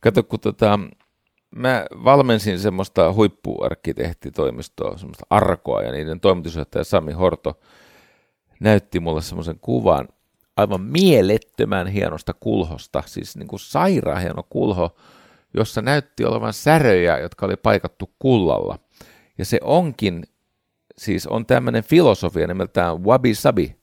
Kato, 0.00 0.22
kun 0.22 0.40
tota, 0.40 0.78
mä 1.56 1.86
valmensin 2.04 2.58
semmoista 2.58 3.12
huippuarkkitehtitoimistoa, 3.12 4.98
semmoista 4.98 5.26
arkoa, 5.30 5.82
ja 5.82 5.92
niiden 5.92 6.20
toimitusjohtaja 6.20 6.84
Sami 6.84 7.12
Horto 7.12 7.60
näytti 8.60 9.00
mulle 9.00 9.22
semmoisen 9.22 9.58
kuvan 9.60 10.08
aivan 10.56 10.80
mielettömän 10.80 11.86
hienosta 11.86 12.34
kulhosta, 12.34 13.02
siis 13.06 13.36
niin 13.36 13.48
kuin 13.48 13.60
sairaan 13.60 14.20
hieno 14.20 14.42
kulho, 14.50 14.96
jossa 15.54 15.82
näytti 15.82 16.24
olevan 16.24 16.52
säröjä, 16.52 17.18
jotka 17.18 17.46
oli 17.46 17.56
paikattu 17.56 18.10
kullalla. 18.18 18.78
Ja 19.38 19.44
se 19.44 19.58
onkin 19.62 20.24
siis 20.98 21.26
on 21.26 21.46
tämmöinen 21.46 21.84
filosofia 21.84 22.46
nimeltään 22.46 23.04
wabi 23.04 23.34
sabi. 23.34 23.76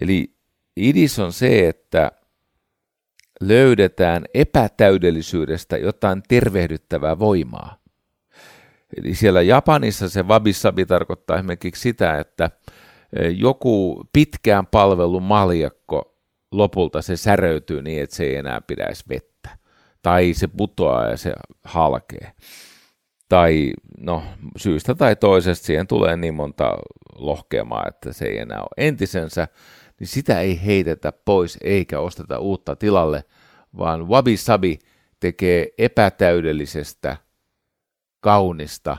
Eli 0.00 0.34
idis 0.76 1.18
on 1.18 1.32
se, 1.32 1.68
että 1.68 2.12
löydetään 3.40 4.24
epätäydellisyydestä 4.34 5.76
jotain 5.76 6.22
tervehdyttävää 6.28 7.18
voimaa. 7.18 7.76
Eli 8.96 9.14
siellä 9.14 9.42
Japanissa 9.42 10.08
se 10.08 10.22
wabi-sabi 10.22 10.86
tarkoittaa 10.86 11.36
esimerkiksi 11.36 11.82
sitä, 11.82 12.18
että 12.18 12.50
e, 13.12 13.28
joku 13.28 14.04
pitkään 14.12 14.66
palvelun 14.66 15.22
maljakko 15.22 16.16
lopulta 16.52 17.02
se 17.02 17.16
säröytyy 17.16 17.82
niin, 17.82 18.02
että 18.02 18.16
se 18.16 18.24
ei 18.24 18.36
enää 18.36 18.60
pidäisi 18.60 19.04
vettä. 19.08 19.58
Tai 20.02 20.34
se 20.34 20.48
putoaa 20.48 21.08
ja 21.08 21.16
se 21.16 21.32
halkee 21.64 22.32
tai 23.28 23.72
no, 23.98 24.22
syystä 24.56 24.94
tai 24.94 25.16
toisesta 25.16 25.66
siihen 25.66 25.86
tulee 25.86 26.16
niin 26.16 26.34
monta 26.34 26.78
lohkeamaa, 27.16 27.84
että 27.88 28.12
se 28.12 28.24
ei 28.24 28.38
enää 28.38 28.60
ole 28.60 28.86
entisensä, 28.86 29.48
niin 30.00 30.08
sitä 30.08 30.40
ei 30.40 30.64
heitetä 30.66 31.12
pois 31.24 31.58
eikä 31.64 32.00
osteta 32.00 32.38
uutta 32.38 32.76
tilalle, 32.76 33.24
vaan 33.78 34.08
Wabi 34.08 34.36
Sabi 34.36 34.78
tekee 35.20 35.68
epätäydellisestä 35.78 37.16
kaunista, 38.20 38.96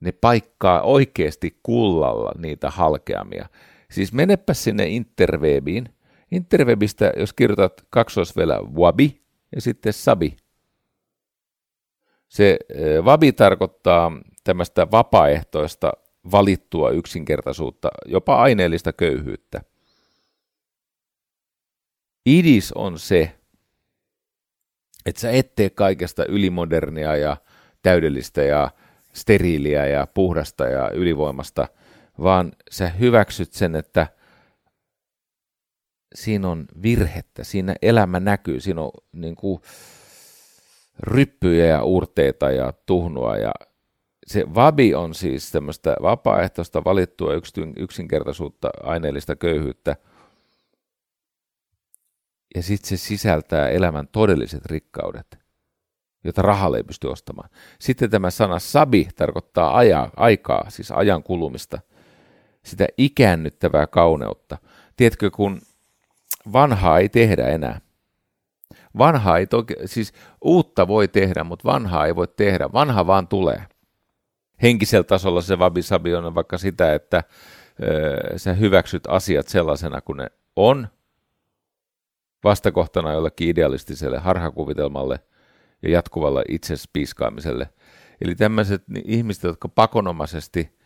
ne 0.00 0.12
paikkaa 0.12 0.82
oikeasti 0.82 1.58
kullalla 1.62 2.32
niitä 2.38 2.70
halkeamia. 2.70 3.46
Siis 3.90 4.12
menepä 4.12 4.54
sinne 4.54 4.86
interwebiin. 4.86 5.88
Interwebistä, 6.30 7.12
jos 7.16 7.32
kirjoitat 7.32 7.86
kaksoisvelä 7.90 8.60
wabi 8.74 9.20
ja 9.54 9.60
sitten 9.60 9.92
sabi, 9.92 10.36
se 12.30 12.58
vabi 13.04 13.32
tarkoittaa 13.32 14.12
tämmöistä 14.44 14.90
vapaaehtoista 14.90 15.92
valittua 16.32 16.90
yksinkertaisuutta, 16.90 17.88
jopa 18.06 18.42
aineellista 18.42 18.92
köyhyyttä. 18.92 19.60
Idis 22.26 22.72
on 22.72 22.98
se, 22.98 23.32
että 25.06 25.20
sä 25.20 25.30
et 25.30 25.54
tee 25.54 25.70
kaikesta 25.70 26.24
ylimodernia 26.24 27.16
ja 27.16 27.36
täydellistä 27.82 28.42
ja 28.42 28.70
steriiliä 29.12 29.86
ja 29.86 30.06
puhdasta 30.06 30.64
ja 30.64 30.90
ylivoimasta, 30.90 31.68
vaan 32.22 32.52
sä 32.70 32.88
hyväksyt 32.88 33.52
sen, 33.52 33.76
että 33.76 34.06
siinä 36.14 36.48
on 36.48 36.66
virhettä, 36.82 37.44
siinä 37.44 37.74
elämä 37.82 38.20
näkyy, 38.20 38.60
siinä 38.60 38.80
on 38.82 38.90
niin 39.12 39.36
kuin, 39.36 39.62
ryppyjä 41.02 41.66
ja 41.66 41.84
urteita 41.84 42.50
ja 42.50 42.72
tuhnua 42.86 43.36
ja 43.36 43.52
se 44.26 44.44
vabi 44.54 44.94
on 44.94 45.14
siis 45.14 45.52
tämmöistä 45.52 45.96
vapaaehtoista 46.02 46.84
valittua 46.84 47.32
yksinkertaisuutta, 47.76 48.70
aineellista 48.82 49.36
köyhyyttä. 49.36 49.96
Ja 52.54 52.62
sitten 52.62 52.88
se 52.88 52.96
sisältää 52.96 53.68
elämän 53.68 54.08
todelliset 54.08 54.66
rikkaudet, 54.66 55.38
jota 56.24 56.42
rahalla 56.42 56.76
ei 56.76 56.82
pysty 56.82 57.06
ostamaan. 57.06 57.50
Sitten 57.78 58.10
tämä 58.10 58.30
sana 58.30 58.58
sabi 58.58 59.08
tarkoittaa 59.16 59.76
aja, 59.76 60.10
aikaa, 60.16 60.70
siis 60.70 60.90
ajan 60.90 61.22
kulumista, 61.22 61.80
sitä 62.64 62.86
ikäännyttävää 62.98 63.86
kauneutta. 63.86 64.58
Tiedätkö, 64.96 65.30
kun 65.30 65.60
vanhaa 66.52 66.98
ei 66.98 67.08
tehdä 67.08 67.46
enää, 67.46 67.80
Vanhaa 68.98 69.38
ei 69.38 69.46
toki, 69.46 69.74
siis 69.84 70.12
uutta 70.44 70.88
voi 70.88 71.08
tehdä, 71.08 71.44
mutta 71.44 71.72
vanhaa 71.72 72.06
ei 72.06 72.16
voi 72.16 72.28
tehdä. 72.28 72.72
Vanha 72.72 73.06
vaan 73.06 73.28
tulee. 73.28 73.64
Henkisellä 74.62 75.04
tasolla 75.04 75.40
se 75.40 75.58
vabisabi 75.58 76.14
on 76.14 76.34
vaikka 76.34 76.58
sitä, 76.58 76.94
että 76.94 77.24
ö, 77.82 78.38
sä 78.38 78.52
hyväksyt 78.52 79.02
asiat 79.08 79.48
sellaisena 79.48 80.00
kuin 80.00 80.16
ne 80.16 80.26
on, 80.56 80.88
vastakohtana 82.44 83.12
jollekin 83.12 83.48
idealistiselle 83.48 84.18
harhakuvitelmalle 84.18 85.20
ja 85.82 85.90
jatkuvalle 85.90 86.44
itsespiiskaamiselle. 86.48 87.68
Eli 88.20 88.34
tämmöiset 88.34 88.82
ihmiset, 89.04 89.42
jotka 89.42 89.68
pakonomaisesti 89.68 90.78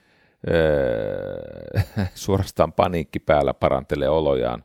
öö, 0.51 1.81
suorastaan 2.15 2.73
paniikki 2.73 3.19
päällä 3.19 3.55
parantelee 3.55 4.09
olojaan, 4.09 4.65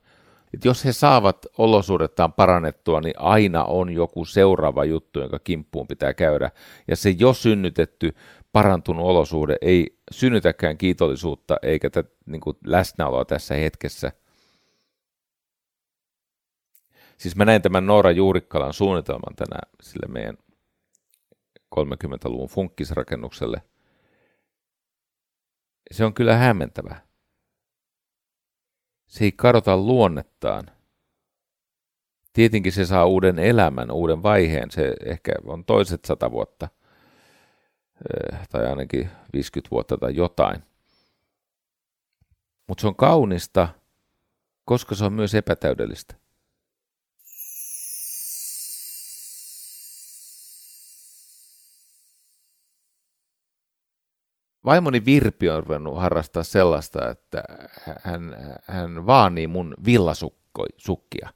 että 0.53 0.67
jos 0.67 0.85
he 0.85 0.91
saavat 0.91 1.45
olosuudettaan 1.57 2.33
parannettua, 2.33 3.01
niin 3.01 3.13
aina 3.17 3.63
on 3.63 3.89
joku 3.89 4.25
seuraava 4.25 4.85
juttu, 4.85 5.19
jonka 5.19 5.39
kimppuun 5.39 5.87
pitää 5.87 6.13
käydä. 6.13 6.51
Ja 6.87 6.95
se 6.95 7.09
jo 7.09 7.33
synnytetty, 7.33 8.15
parantunut 8.51 9.05
olosuhde 9.05 9.55
ei 9.61 9.99
synnytäkään 10.11 10.77
kiitollisuutta 10.77 11.57
eikä 11.61 11.89
tätä 11.89 12.09
niin 12.25 12.41
kuin 12.41 12.57
läsnäoloa 12.65 13.25
tässä 13.25 13.55
hetkessä. 13.55 14.11
Siis 17.17 17.35
mä 17.35 17.45
näin 17.45 17.61
tämän 17.61 17.85
Noora 17.85 18.11
Juurikkalan 18.11 18.73
suunnitelman 18.73 19.35
tänään 19.35 19.69
sille 19.81 20.07
meidän 20.07 20.37
30-luvun 21.75 22.47
funkkisrakennukselle. 22.47 23.61
Se 25.91 26.05
on 26.05 26.13
kyllä 26.13 26.37
hämmentävä. 26.37 27.08
Se 29.09 29.23
ei 29.23 29.31
kadota 29.31 29.77
luonnettaan. 29.77 30.63
Tietenkin 32.33 32.71
se 32.71 32.85
saa 32.85 33.05
uuden 33.05 33.39
elämän, 33.39 33.91
uuden 33.91 34.23
vaiheen. 34.23 34.71
Se 34.71 34.93
ehkä 35.05 35.31
on 35.45 35.65
toiset 35.65 36.05
sata 36.05 36.31
vuotta, 36.31 36.67
eh, 38.33 38.47
tai 38.49 38.67
ainakin 38.67 39.09
50 39.33 39.71
vuotta 39.71 39.97
tai 39.97 40.15
jotain. 40.15 40.63
Mutta 42.67 42.81
se 42.81 42.87
on 42.87 42.95
kaunista, 42.95 43.69
koska 44.65 44.95
se 44.95 45.05
on 45.05 45.13
myös 45.13 45.35
epätäydellistä. 45.35 46.15
Vaimoni 54.69 55.05
Virpi 55.05 55.49
on 55.49 55.63
ruvennut 55.63 55.97
harrastaa 55.97 56.43
sellaista, 56.43 57.09
että 57.09 57.43
hän, 58.03 58.37
hän 58.67 59.05
vaanii 59.05 59.47
mun 59.47 59.73
villasukkia. 59.85 61.29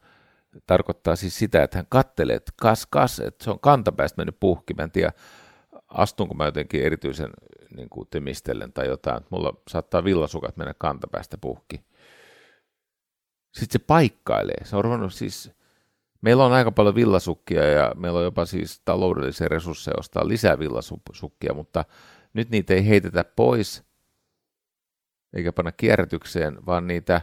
Tarkoittaa 0.67 1.15
siis 1.15 1.39
sitä, 1.39 1.63
että 1.63 1.77
hän 1.77 1.85
kattelee, 1.89 2.35
että 2.35 2.51
kas 2.61 2.85
kas, 2.85 3.19
että 3.19 3.43
se 3.43 3.51
on 3.51 3.59
kantapäästä 3.59 4.19
mennyt 4.19 4.39
puhki. 4.39 4.73
Mä 4.73 4.83
en 4.83 4.91
tiedä, 4.91 5.11
astunko 5.87 6.33
mä 6.33 6.45
jotenkin 6.45 6.83
erityisen 6.83 7.29
niin 7.75 7.89
kuin 7.89 8.07
temistellen 8.09 8.73
tai 8.73 8.87
jotain, 8.87 9.17
että 9.17 9.27
mulla 9.31 9.53
saattaa 9.67 10.03
villasukat 10.03 10.57
mennä 10.57 10.73
kantapäästä 10.77 11.37
puhki. 11.37 11.85
Sitten 13.53 13.81
se 13.81 13.85
paikkailee. 13.87 14.65
Se 14.65 14.75
on 14.75 14.83
ruvennut 14.83 15.13
siis, 15.13 15.51
meillä 16.21 16.45
on 16.45 16.53
aika 16.53 16.71
paljon 16.71 16.95
villasukkia 16.95 17.65
ja 17.65 17.91
meillä 17.95 18.19
on 18.19 18.25
jopa 18.25 18.45
siis 18.45 18.81
taloudellisia 18.85 19.47
resursseja 19.47 19.95
ostaa 19.99 20.27
lisää 20.27 20.59
villasukkia, 20.59 21.53
mutta 21.53 21.85
nyt 22.33 22.49
niitä 22.49 22.73
ei 22.73 22.87
heitetä 22.87 23.23
pois 23.23 23.83
eikä 25.33 25.53
panna 25.53 25.71
kierrätykseen, 25.71 26.65
vaan 26.65 26.87
niitä 26.87 27.21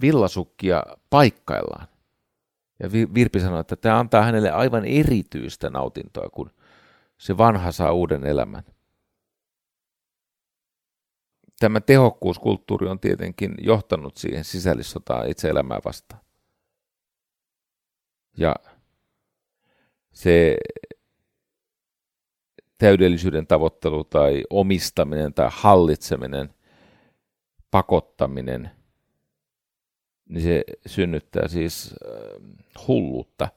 villasukkia 0.00 0.82
paikkaillaan. 1.10 1.86
Ja 2.82 2.92
Virpi 2.92 3.40
sanoi, 3.40 3.60
että 3.60 3.76
tämä 3.76 3.98
antaa 3.98 4.22
hänelle 4.22 4.50
aivan 4.50 4.84
erityistä 4.84 5.70
nautintoa, 5.70 6.28
kun 6.30 6.50
se 7.18 7.38
vanha 7.38 7.72
saa 7.72 7.92
uuden 7.92 8.26
elämän. 8.26 8.62
Tämä 11.60 11.80
tehokkuuskulttuuri 11.80 12.88
on 12.88 13.00
tietenkin 13.00 13.54
johtanut 13.58 14.16
siihen 14.16 14.44
sisällissotaan 14.44 15.28
itse 15.28 15.48
elämää 15.48 15.80
vastaan. 15.84 16.22
Ja 18.36 18.54
se 20.12 20.56
täydellisyyden 22.82 23.46
tavoittelu 23.46 24.04
tai 24.04 24.44
omistaminen 24.50 25.34
tai 25.34 25.48
hallitseminen, 25.52 26.54
pakottaminen, 27.70 28.70
niin 30.28 30.42
se 30.42 30.64
synnyttää 30.86 31.48
siis 31.48 31.94
äh, 32.06 32.86
hulluutta, 32.88 33.48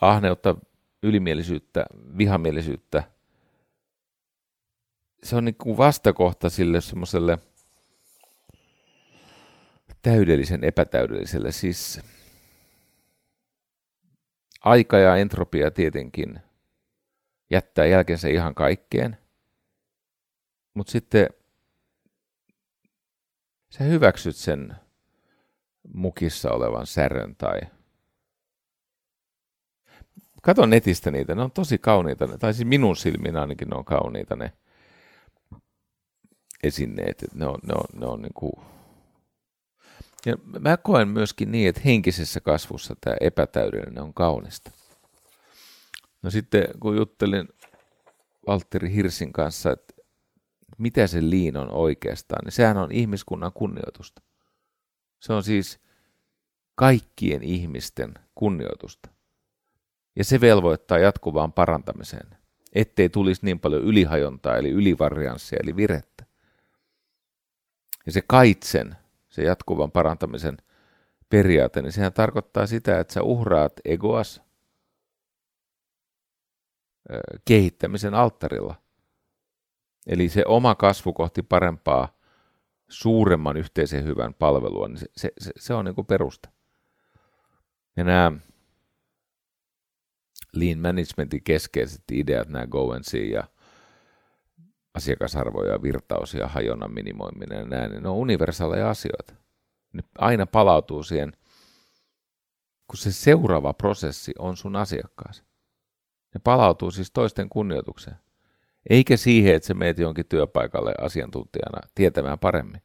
ahneutta, 0.00 0.56
ylimielisyyttä, 1.02 1.84
vihamielisyyttä. 2.18 3.02
Se 5.22 5.36
on 5.36 5.44
niin 5.44 5.54
kuin 5.54 5.76
vastakohta 5.76 6.50
sille 6.50 6.80
semmoiselle 6.80 7.38
täydellisen 10.02 10.64
epätäydelliselle. 10.64 11.52
Siis 11.52 12.00
aika 14.64 14.98
ja 14.98 15.16
entropia 15.16 15.70
tietenkin– 15.70 16.40
jättää 17.50 17.86
jälkensä 17.86 18.28
ihan 18.28 18.54
kaikkeen. 18.54 19.16
Mutta 20.74 20.90
sitten 20.90 21.28
sä 23.70 23.84
hyväksyt 23.84 24.36
sen 24.36 24.74
mukissa 25.94 26.50
olevan 26.50 26.86
särön 26.86 27.36
tai 27.36 27.60
Kato 30.42 30.66
netistä 30.66 31.10
niitä, 31.10 31.34
ne 31.34 31.42
on 31.42 31.50
tosi 31.50 31.78
kauniita, 31.78 32.38
tai 32.38 32.54
siis 32.54 32.68
minun 32.68 32.96
silmin 32.96 33.36
ainakin 33.36 33.68
ne 33.68 33.76
on 33.76 33.84
kauniita 33.84 34.36
ne 34.36 34.52
esineet, 36.62 37.24
ne 37.34 37.46
on, 37.46 37.58
ne 37.62 37.74
on, 37.74 38.00
ne 38.00 38.06
on 38.06 38.22
niin 38.22 38.34
kuin... 38.34 38.52
Ja 40.26 40.36
mä 40.60 40.76
koen 40.76 41.08
myöskin 41.08 41.52
niin, 41.52 41.68
että 41.68 41.80
henkisessä 41.84 42.40
kasvussa 42.40 42.96
tämä 43.00 43.16
epätäydellinen 43.20 44.02
on 44.02 44.14
kaunista. 44.14 44.70
No 46.22 46.30
sitten 46.30 46.68
kun 46.80 46.96
juttelin 46.96 47.48
Valtteri 48.46 48.94
Hirsin 48.94 49.32
kanssa, 49.32 49.72
että 49.72 49.94
mitä 50.78 51.06
se 51.06 51.20
liin 51.20 51.56
on 51.56 51.70
oikeastaan, 51.70 52.44
niin 52.44 52.52
sehän 52.52 52.76
on 52.76 52.92
ihmiskunnan 52.92 53.52
kunnioitusta. 53.52 54.22
Se 55.20 55.32
on 55.32 55.42
siis 55.42 55.80
kaikkien 56.74 57.42
ihmisten 57.42 58.14
kunnioitusta. 58.34 59.10
Ja 60.16 60.24
se 60.24 60.40
velvoittaa 60.40 60.98
jatkuvaan 60.98 61.52
parantamiseen, 61.52 62.36
ettei 62.72 63.08
tulisi 63.08 63.44
niin 63.44 63.60
paljon 63.60 63.82
ylihajontaa, 63.82 64.56
eli 64.56 64.70
ylivarianssia, 64.70 65.58
eli 65.62 65.76
virettä. 65.76 66.24
Ja 68.06 68.12
se 68.12 68.22
kaitsen, 68.26 68.96
se 69.28 69.42
jatkuvan 69.42 69.90
parantamisen 69.90 70.56
periaate, 71.28 71.82
niin 71.82 71.92
sehän 71.92 72.12
tarkoittaa 72.12 72.66
sitä, 72.66 73.00
että 73.00 73.14
sä 73.14 73.22
uhraat 73.22 73.72
egoas, 73.84 74.42
kehittämisen 77.44 78.14
alttarilla. 78.14 78.74
Eli 80.06 80.28
se 80.28 80.42
oma 80.46 80.74
kasvu 80.74 81.12
kohti 81.12 81.42
parempaa, 81.42 82.20
suuremman 82.88 83.56
yhteisen 83.56 84.04
hyvän 84.04 84.34
palvelua, 84.34 84.88
niin 84.88 84.98
se, 84.98 85.08
se, 85.38 85.50
se, 85.56 85.74
on 85.74 85.84
niin 85.84 85.94
kuin 85.94 86.06
perusta. 86.06 86.50
Ja 87.96 88.04
nämä 88.04 88.32
lean 90.52 90.78
managementin 90.78 91.44
keskeiset 91.44 92.02
ideat, 92.12 92.48
nämä 92.48 92.66
go 92.66 92.92
and 92.92 93.04
see 93.04 93.24
ja 93.24 93.44
asiakasarvo 94.94 95.64
ja 95.64 95.82
virtaus 95.82 96.34
ja 96.34 96.48
hajonnan 96.48 96.92
minimoiminen 96.92 97.58
ja 97.58 97.64
näin, 97.64 97.90
niin 97.90 98.02
ne 98.02 98.08
on 98.08 98.16
universaaleja 98.16 98.90
asioita. 98.90 99.34
Ne 99.92 100.02
aina 100.18 100.46
palautuu 100.46 101.02
siihen, 101.02 101.32
kun 102.86 102.96
se 102.96 103.12
seuraava 103.12 103.72
prosessi 103.72 104.32
on 104.38 104.56
sun 104.56 104.76
asiakkaasi. 104.76 105.49
Ne 106.34 106.40
palautuu 106.44 106.90
siis 106.90 107.10
toisten 107.10 107.48
kunnioitukseen. 107.48 108.16
Eikä 108.90 109.16
siihen, 109.16 109.54
että 109.54 109.66
se 109.66 109.74
meet 109.74 109.98
jonkin 109.98 110.26
työpaikalle 110.26 110.94
asiantuntijana 111.00 111.88
tietämään 111.94 112.38
paremmin. 112.38 112.82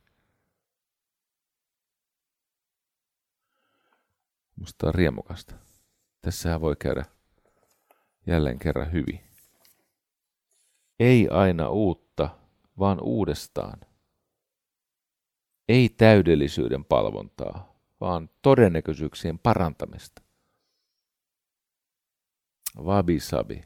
Musta 4.55 4.87
on 4.87 4.95
riemukasta. 4.95 5.55
Tässähän 6.21 6.61
voi 6.61 6.75
käydä 6.75 7.05
jälleen 8.27 8.59
kerran 8.59 8.91
hyvin. 8.91 9.19
Ei 10.99 11.29
aina 11.29 11.69
uutta, 11.69 12.29
vaan 12.79 12.99
uudestaan. 13.01 13.79
Ei 15.67 15.89
täydellisyyden 15.89 16.85
palvontaa, 16.85 17.75
vaan 18.01 18.29
todennäköisyyksien 18.41 19.39
parantamista. 19.39 20.24
Wabi-sabi. 22.77 23.63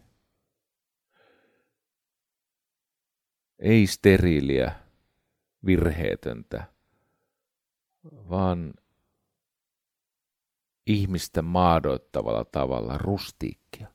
Ei 3.59 3.87
steriiliä, 3.87 4.71
virheetöntä, 5.65 6.63
vaan 8.03 8.73
ihmistä 10.87 11.41
maadoittavalla 11.41 12.45
tavalla 12.45 12.97
rustiikkia. 12.97 13.87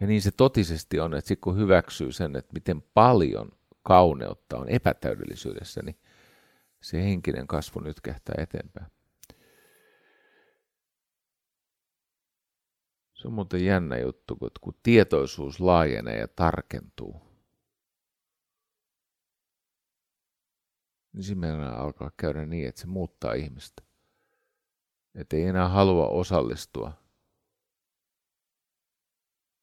Ja 0.00 0.06
niin 0.06 0.22
se 0.22 0.30
totisesti 0.30 1.00
on, 1.00 1.14
että 1.14 1.34
kun 1.36 1.56
hyväksyy 1.56 2.12
sen, 2.12 2.36
että 2.36 2.52
miten 2.52 2.82
paljon 2.82 3.52
kauneutta 3.82 4.56
on 4.56 4.68
epätäydellisyydessä, 4.68 5.82
niin 5.82 5.98
se 6.80 7.02
henkinen 7.02 7.46
kasvu 7.46 7.80
nyt 7.80 8.00
kehtää 8.00 8.34
eteenpäin. 8.38 8.86
Se 13.22 13.28
on 13.28 13.34
muuten 13.34 13.64
jännä 13.64 13.98
juttu, 13.98 14.38
kun 14.60 14.74
tietoisuus 14.82 15.60
laajenee 15.60 16.18
ja 16.18 16.28
tarkentuu, 16.28 17.22
niin 21.12 21.24
siinä 21.24 21.70
alkaa 21.70 22.10
käydä 22.16 22.46
niin, 22.46 22.68
että 22.68 22.80
se 22.80 22.86
muuttaa 22.86 23.32
ihmistä. 23.32 23.82
Että 25.14 25.36
ei 25.36 25.42
enää 25.42 25.68
halua 25.68 26.08
osallistua 26.08 26.92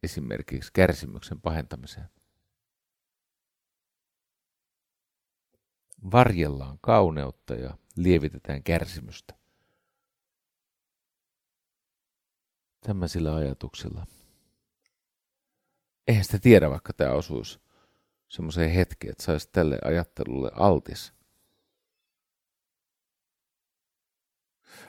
esimerkiksi 0.03 0.71
kärsimyksen 0.73 1.41
pahentamiseen. 1.41 2.09
Varjellaan 6.11 6.77
kauneutta 6.81 7.53
ja 7.53 7.77
lievitetään 7.95 8.63
kärsimystä. 8.63 9.38
Tämmöisillä 12.81 13.35
ajatuksilla. 13.35 14.05
Eihän 16.07 16.23
sitä 16.23 16.39
tiedä, 16.39 16.69
vaikka 16.69 16.93
tämä 16.93 17.11
osuisi 17.11 17.59
semmoiseen 18.29 18.71
hetkeen, 18.71 19.11
että 19.11 19.23
saisi 19.23 19.49
tälle 19.51 19.79
ajattelulle 19.83 20.51
altis. 20.53 21.13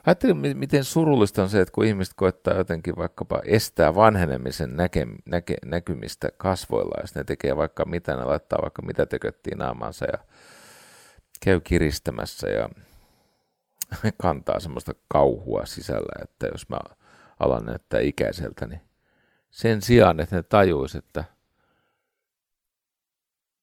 Ajattelin, 0.07 0.59
miten 0.59 0.85
surullista 0.85 1.43
on 1.43 1.49
se, 1.49 1.61
että 1.61 1.73
kun 1.73 1.85
ihmiset 1.85 2.15
koettaa 2.15 2.55
jotenkin 2.57 2.97
vaikkapa 2.97 3.41
estää 3.45 3.95
vanhenemisen 3.95 4.77
näke, 4.77 5.07
näke, 5.27 5.57
näkymistä 5.65 6.29
kasvoilla, 6.37 7.01
jos 7.01 7.15
ne 7.15 7.25
tekee 7.25 7.57
vaikka 7.57 7.85
mitä, 7.85 8.17
ne 8.17 8.25
laittaa 8.25 8.63
vaikka 8.63 8.83
mitä 8.83 9.07
tököttiin 9.07 9.59
naamansa 9.59 10.05
ja 10.05 10.19
käy 11.45 11.61
kiristämässä 11.61 12.49
ja 12.49 12.69
kantaa 14.23 14.61
semmoista 14.61 14.93
kauhua 15.09 15.67
sisällä, 15.67 16.23
että 16.23 16.47
jos 16.47 16.69
mä 16.69 16.79
alan 17.41 17.65
näyttää 17.65 18.01
ikäiseltä, 18.01 18.67
niin 18.67 18.81
sen 19.51 19.83
sijaan, 19.83 20.21
että 20.21 20.37
ne 20.37 20.43
tajuisi, 20.43 20.99
että 20.99 21.25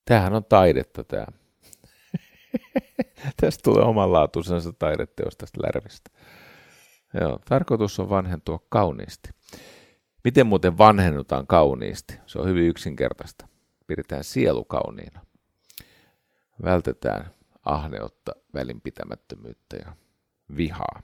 tämähän 0.06 0.34
on 0.34 0.46
taidetta 0.46 1.04
tämä. 1.04 1.26
Tästä 3.42 3.64
tulee 3.64 3.84
omanlaatuisensa 3.84 4.74
taideteos 4.74 5.38
tästä 5.38 5.60
lärvistä. 5.64 6.10
Joo, 7.22 7.40
tarkoitus 7.46 8.00
on 8.00 8.10
vanhentua 8.10 8.60
kauniisti. 8.70 9.30
Miten 10.24 10.48
muuten 10.48 10.78
vanhennutaan 10.78 11.48
kauniisti? 11.48 12.20
Se 12.26 12.40
on 12.40 12.48
hyvin 12.48 12.68
yksinkertaista. 12.68 13.48
Pidetään 13.88 14.24
sielu 14.24 14.66
kauniina. 14.66 15.26
Vältetään 16.64 17.32
ahneutta, 17.66 18.32
välinpitämättömyyttä 18.54 19.78
ja 19.86 19.96
vihaa. 20.58 21.02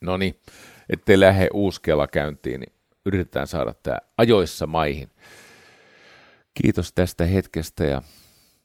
No 0.00 0.16
niin, 0.16 0.40
ettei 0.88 1.20
lähde 1.20 1.48
uusi 1.52 1.82
kela 1.82 2.06
käyntiin, 2.08 2.60
niin 2.60 2.72
yritetään 3.06 3.46
saada 3.46 3.74
tämä 3.74 3.98
ajoissa 4.18 4.66
maihin. 4.66 5.10
Kiitos 6.62 6.92
tästä 6.92 7.24
hetkestä 7.24 7.84
ja 7.84 8.02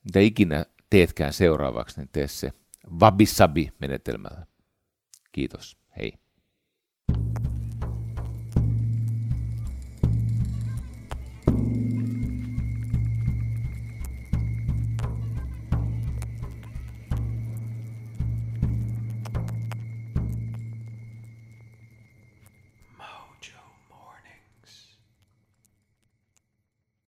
mitä 0.04 0.19
ikinä 0.19 0.65
teetkään 0.89 1.34
seuraavaksi, 1.34 2.00
niin 2.00 2.10
tee 2.12 2.28
se 2.28 2.52
wabi-sabi 3.00 3.72
menetelmällä. 3.80 4.46
Kiitos. 5.32 5.78
Hei. 5.98 6.22